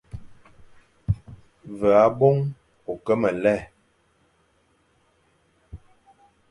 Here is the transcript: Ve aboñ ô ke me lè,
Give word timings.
Ve 1.79 1.89
aboñ 2.05 2.37
ô 2.91 2.93
ke 3.05 3.13
me 3.21 3.29
lè, 3.43 3.55